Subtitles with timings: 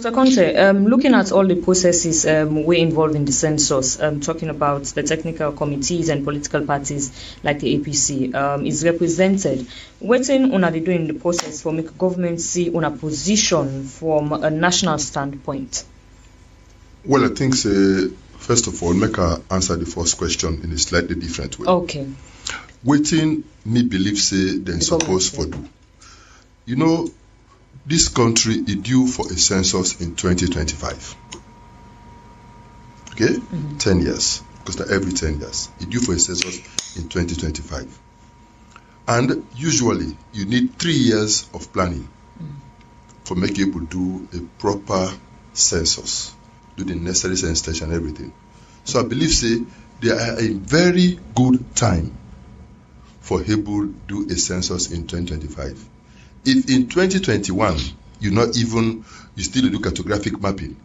[0.00, 0.14] Dr.
[0.14, 4.48] Conte, um, looking at all the processes um, we involved in the census, um, talking
[4.48, 9.66] about the technical committees and political parties like the APC, um, is represented.
[9.98, 14.32] What thing una they do in the process for make government see una position from
[14.32, 15.84] a national standpoint?
[17.04, 18.08] Well, I think, say,
[18.38, 21.66] first of all, make I answer the first question in a slightly different way.
[21.66, 22.08] Okay.
[22.82, 25.68] Waiting, me believe, say, then The supposed for do.
[26.64, 27.10] You know,
[27.86, 31.16] this country is due for a census in 2025.
[33.12, 33.34] Okay?
[33.34, 33.78] Mm-hmm.
[33.78, 34.42] 10 years.
[34.64, 35.68] Because every 10 years.
[35.76, 37.98] It's due for a census in 2025.
[39.08, 42.08] And usually, you need three years of planning
[42.40, 42.48] mm.
[43.24, 45.12] for make you able to do a proper
[45.52, 46.32] census,
[46.76, 48.32] do the necessary census and everything.
[48.84, 49.64] So I believe, say,
[50.00, 52.16] they are a very good time
[53.20, 55.88] for able to do a census in 2025.
[56.44, 57.78] If in 2021
[58.20, 59.04] you not even
[59.34, 60.76] you still do cartographic mapping,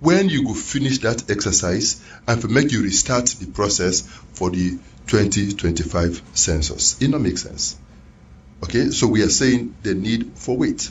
[0.00, 4.78] when you go finish that exercise and for make you restart the process for the
[5.06, 7.76] 2025 census, it not make sense.
[8.62, 10.90] Okay, so we are saying the need for wait.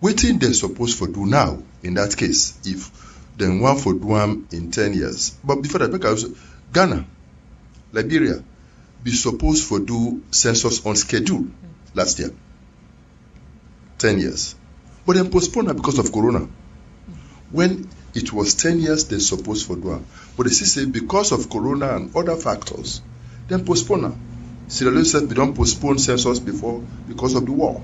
[0.00, 2.90] Waiting they supposed for do now in that case if
[3.36, 5.30] then one for do am in 10 years.
[5.42, 7.06] But before that, I Ghana,
[7.92, 8.42] Liberia,
[9.02, 11.46] be supposed for do census on schedule
[11.94, 12.30] last year.
[13.98, 14.54] 10 years.
[15.06, 16.48] But then postpone am because of Corona.
[17.50, 20.06] When it was 10 years, they supposed for do am.
[20.36, 23.02] But they still say because of Corona and other factors,
[23.48, 24.18] then postpone am.
[24.68, 27.80] Sierra Leone said we don't postpone census before because of the war.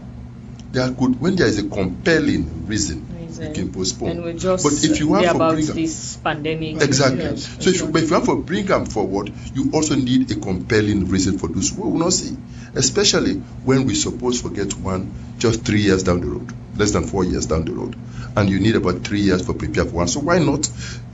[0.72, 3.06] There could when there is a compelling reason,
[3.40, 4.08] you can postpone.
[4.10, 6.82] And we're just but if you want hear about bring am- this pandemic.
[6.82, 7.24] Exactly.
[7.24, 10.30] Yes, So if you, but if you want to bring them forward, you also need
[10.30, 11.72] a compelling reason for this.
[11.72, 12.36] We will not see,
[12.74, 17.24] especially when we suppose forget one just three years down the road, less than four
[17.24, 17.96] years down the road,
[18.36, 20.08] and you need about three years for prepare for one.
[20.08, 20.68] So why not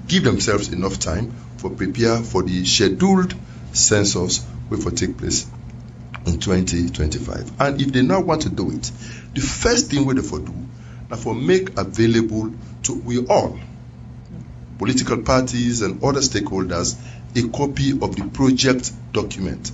[0.07, 3.35] give themselves enough time for prepare for the scheduled
[3.73, 5.47] census which will take place
[6.27, 7.61] in 2025.
[7.61, 8.91] And if they now want to do it,
[9.35, 10.55] the first thing we they for do
[11.17, 12.53] for make available
[12.83, 13.59] to we all
[14.79, 16.97] political parties and other stakeholders
[17.37, 19.71] a copy of the project document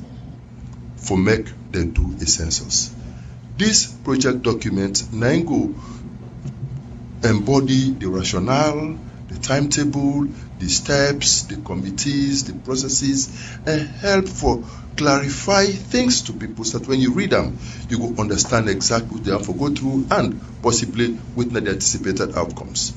[0.96, 2.94] for make them do a census.
[3.56, 5.74] This project document now go
[7.22, 8.98] embody the rationale,
[9.34, 10.26] the timetable,
[10.58, 13.28] the steps, the committees, the processes,
[13.66, 14.64] and help for
[14.96, 17.58] clarify things to people so that when you read them,
[17.88, 22.36] you will understand exactly what they have to go through and possibly witness the anticipated
[22.36, 22.94] outcomes.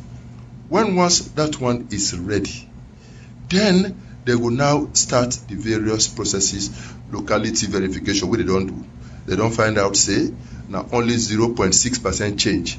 [0.70, 2.70] When once that one is ready,
[3.50, 6.70] then they will now start the various processes,
[7.12, 8.86] locality verification, what they don't do.
[9.26, 10.31] They don't find out, say,
[10.70, 12.78] now only 0.6% change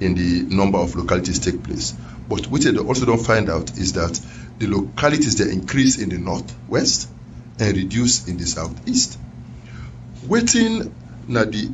[0.00, 1.94] in the number of localities take place.
[2.28, 4.20] But what they also don't find out is that
[4.58, 7.08] the localities they increase in the northwest
[7.58, 9.18] and reduce in the southeast.
[10.26, 10.94] Waiting
[11.26, 11.70] now the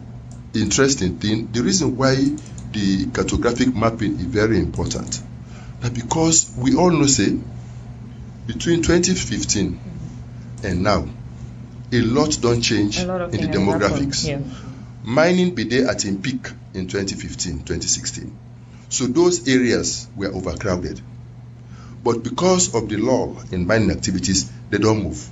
[0.55, 5.21] interesting thing, the reason why the cartographic mapping is very important.
[5.83, 7.39] Now because we all know say
[8.47, 9.81] between 2015
[10.65, 11.07] and now,
[11.93, 14.29] a lot don't change lot in the demographics.
[14.29, 14.39] Yeah.
[15.06, 18.38] Mining be there at a peak in 2015, 2016.
[18.88, 20.98] So those areas were overcrowded.
[22.03, 25.28] But because of the law in mining activities, they don't move.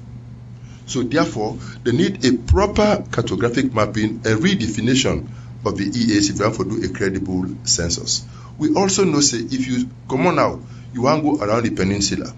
[0.84, 5.28] So therefore, they need a proper cartographic mapping, a redefinition
[5.64, 8.26] of the EAs if you want to do a credible census.
[8.58, 10.60] We also know say if you come on now,
[10.92, 12.30] you want to go around the peninsula.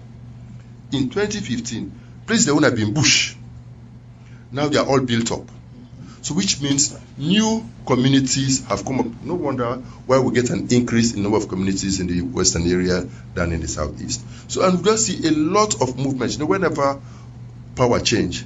[0.93, 1.91] In 2015,
[2.25, 3.35] places that would have been bush,
[4.53, 5.49] now they are all built up.
[6.25, 9.05] So which means new communities have come up.
[9.23, 9.75] No wonder
[10.07, 13.05] why we get an increase in number of communities in the western area
[13.35, 14.25] than in the southeast.
[14.47, 16.33] So and we just see a lot of movements.
[16.33, 16.99] You know, whenever
[17.75, 18.43] power change,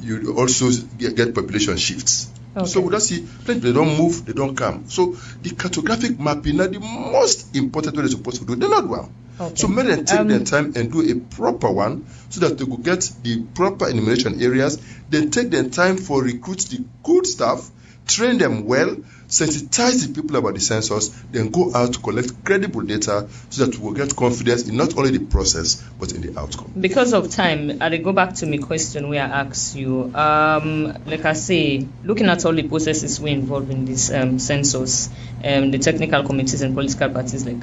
[0.00, 2.30] you also get, get population shifts.
[2.54, 2.80] So Okay.
[2.80, 4.88] we just see plenty they don't move, they don't come.
[4.88, 8.54] So the cartographic mapping are the most important way they're supposed to do.
[8.54, 9.12] They're not one.
[9.38, 9.54] Okay.
[9.56, 12.64] So make them take Um, their time and do a proper one so that they
[12.64, 14.78] could get the proper enumeration areas.
[15.10, 17.70] Then take their time for recruit the good staff,
[18.06, 18.96] train them well,
[19.28, 23.76] sensitize the people about the census, then go out to collect credible data so that
[23.76, 26.72] we will get confidence in not only the process but in the outcome.
[26.78, 30.14] Because of time, I go back to my question where I asked you.
[30.14, 35.10] Um, like I say, looking at all the processes we involved in this um, census,
[35.44, 37.62] um, the technical committees and political parties like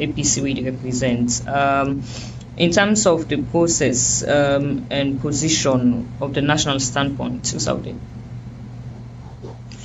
[0.00, 1.46] APC we represent.
[1.48, 2.02] Um,
[2.56, 7.94] in terms of the process um, and position of the national standpoint to Saudi.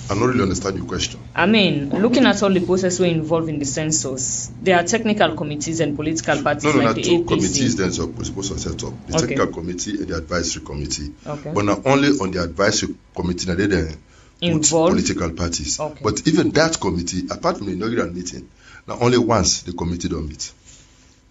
[0.07, 1.19] I don't really understand your question.
[1.33, 5.35] I mean, looking at all the process we involved in the census, there are technical
[5.35, 7.27] committees and political parties No, no, like two APC.
[7.27, 8.93] committees then we're supposed to set up.
[9.07, 9.27] The Okay.
[9.27, 11.11] technical committee and the advisory committee.
[11.25, 11.51] Okay.
[11.55, 13.97] But not only on the advisory committee, now they then
[14.41, 14.91] Involved?
[14.95, 15.79] political parties.
[15.79, 16.01] Okay.
[16.03, 18.47] But even that committee, apart from the inaugural meeting,
[18.87, 20.51] now only once the committee don't meet.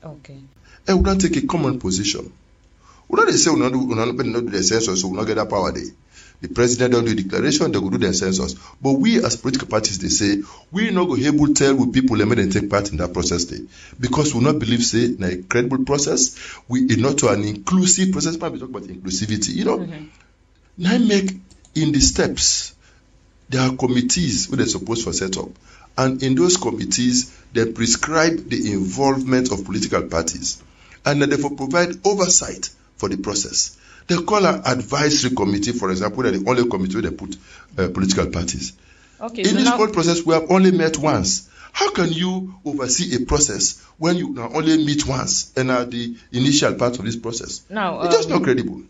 [0.05, 0.39] Okay.
[0.87, 2.33] And we don't take a common position.
[3.09, 5.17] We don't say we not do, we not, we not do the census, so we
[5.17, 5.85] not get that power there.
[6.41, 8.55] The president don't do declaration, they go do the census.
[8.83, 10.43] But we as political parties, they say,
[10.73, 13.45] we not go able to tell with people let them take part in that process
[13.47, 13.61] there.
[13.99, 16.37] Because we not believe, say, in a credible process,
[16.69, 19.55] we is not to an inclusive process, but we talk about inclusivity.
[19.55, 20.05] You know, mm-hmm.
[20.79, 21.31] now make
[21.75, 22.74] in the steps,
[23.49, 25.49] there are committees where they're supposed to set up.
[25.97, 30.63] And in those committees, they prescribe the involvement of political parties
[31.05, 33.79] and then therefore provide oversight for the process.
[34.07, 37.37] They call an advisory committee, for example, they're the only committee where they put
[37.79, 38.73] uh, political parties.
[39.21, 39.43] Okay.
[39.43, 41.49] In so this now, whole process, we have only met once.
[41.73, 46.75] How can you oversee a process when you only meet once and are the initial
[46.75, 47.63] part of this process?
[47.69, 48.83] now, It's just um, not credible.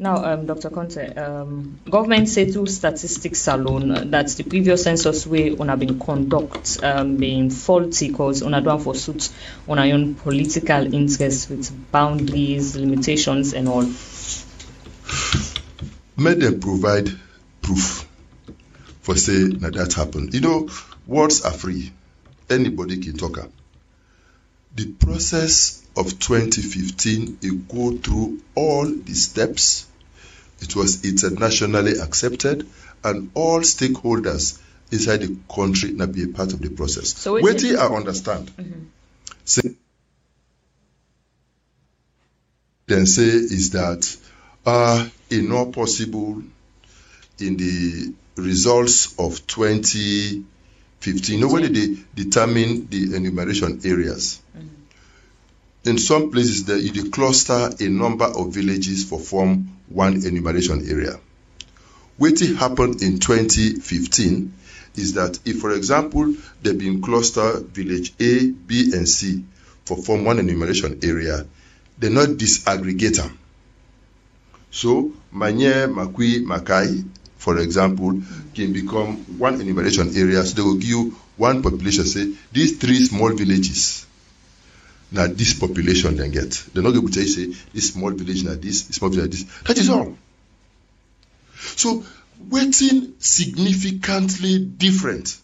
[0.00, 0.70] Now, um, Dr.
[0.70, 6.82] Conte, um, government say through statistics alone that the previous census way on been conduct
[6.82, 9.28] um, being faulty because on don't pursuit
[9.68, 13.82] on our own political interests with boundaries, limitations, and all.
[16.16, 17.10] May they provide
[17.60, 18.08] proof
[19.02, 20.32] for say that that happened.
[20.32, 20.68] You know,
[21.06, 21.92] words are free.
[22.48, 23.50] Anybody can talk.
[24.74, 29.88] The process of 2015, it go through all the steps.
[30.60, 32.66] It was internationally accepted,
[33.02, 34.58] and all stakeholders
[34.92, 37.14] inside the country now be a part of the process.
[37.16, 38.50] So wetin- Wetin I understand,
[39.44, 39.62] say,
[42.86, 44.16] then say is that
[44.66, 46.42] uh, it not possible
[47.38, 50.42] in the results of 2015.
[51.38, 54.40] You know, when they determine the enumeration areas,
[55.84, 61.20] in some places dey cluster a number of villages for form one enumeration area.
[62.18, 64.52] Wetin happened in 2015
[64.96, 69.44] is that if, for example, they been cluster village A, B, and C
[69.84, 71.46] for form one enumeration area,
[71.98, 73.38] they not disaggregate am.
[74.70, 77.04] So, Manye, Makui, Makai,
[77.36, 78.20] for example,
[78.54, 80.44] can become one enumeration area.
[80.44, 82.04] So they will give you one population.
[82.04, 84.06] Say these three small villages.
[85.12, 86.52] Now this population then get.
[86.72, 89.30] They're not able to tell you say this small village now this, this small village
[89.32, 89.44] this.
[89.62, 90.16] That is all.
[91.56, 92.04] So
[92.48, 95.36] waiting significantly different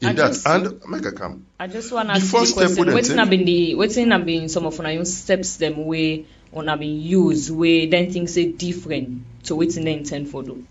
[0.00, 0.28] in I that.
[0.28, 1.44] just- and make a come.
[1.60, 2.94] I just want to ask first the step question.
[2.94, 6.80] Waiting have been the waiting have been some of our steps them way on have
[6.80, 10.64] been used way then things say different to waiting they intend for do.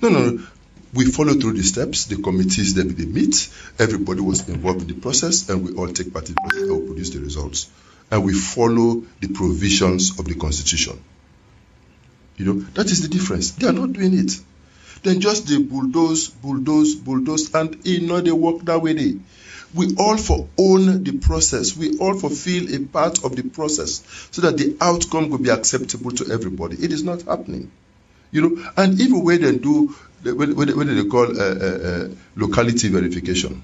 [0.00, 0.46] No, no, no.
[0.94, 3.48] We follow through the steps, the committees that they meet,
[3.78, 6.86] everybody was involved in the process, and we all take part in the process and
[6.86, 7.70] produce the results.
[8.10, 11.02] And we follow the provisions of the constitution.
[12.36, 13.52] You know, that is the difference.
[13.52, 14.40] They are not doing it.
[15.02, 18.92] Then just they bulldoze, bulldoze, bulldoze, and you know they work that way.
[18.92, 19.18] They.
[19.74, 21.76] We all for own the process.
[21.76, 26.12] We all fulfill a part of the process so that the outcome will be acceptable
[26.12, 26.76] to everybody.
[26.76, 27.72] It is not happening
[28.34, 29.94] you know and even when they do
[30.32, 33.62] when, when, when they call uh, uh, uh, locality verification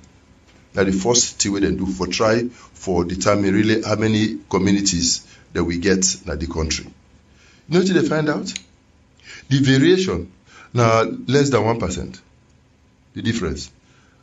[0.74, 2.42] na the first thing wey dem do for try
[2.74, 6.86] for determine really how many communities that we get na the country.
[7.69, 8.52] You know wetin they find out?
[9.48, 10.31] The variation
[10.72, 12.20] na less than one percent
[13.14, 13.70] the difference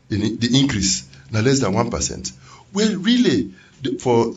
[0.09, 2.31] in the- increase na less than one percent.
[2.73, 3.53] Well really
[3.99, 4.35] for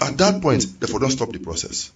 [0.00, 1.90] at that point they for don stop the process.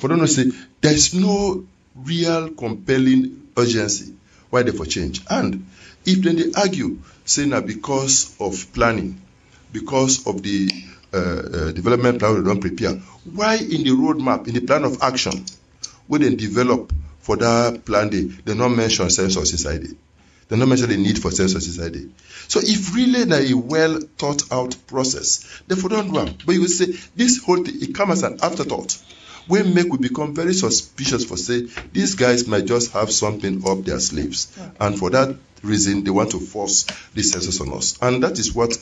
[0.00, 4.14] For don know say there is no real compelling urgency
[4.54, 5.20] why they for change.
[5.28, 5.66] And
[6.06, 9.20] if then they argue say na because of planning
[9.72, 10.70] because of the
[11.12, 12.92] uh, uh, development plan wey don't prepare
[13.38, 15.44] why in the roadmap, in the plan of action
[16.06, 19.96] when they develop for that plan they, dem no mention census it
[20.48, 22.10] dem no mention the need for census it
[22.46, 26.34] so if really na a well thought out process dem for don do am.
[26.46, 28.96] But you go say this whole thing e come as an afterthought
[29.48, 33.84] wey make we become very suspicious for say these guys might just have something up
[33.84, 34.56] their sleeves.
[34.80, 36.84] And for that reason they want to force
[37.14, 37.98] this census on us.
[38.00, 38.76] And that is what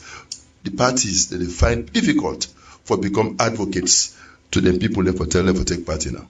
[0.63, 2.45] the parties that they find difficult
[2.83, 4.17] for become advocates
[4.51, 6.29] to the people they for tell them for take part in now.